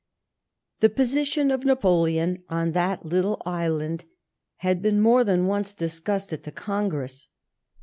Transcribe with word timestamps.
The 0.79 0.89
position 0.89 1.51
of 1.51 1.63
Napoleon 1.63 2.41
on 2.49 2.71
that 2.71 3.05
little 3.05 3.39
island 3.45 4.05
had 4.55 4.81
been 4.81 4.99
more 4.99 5.23
than 5.23 5.45
once 5.45 5.75
discussed 5.75 6.33
at 6.33 6.41
the 6.41 6.51
Congress. 6.51 7.29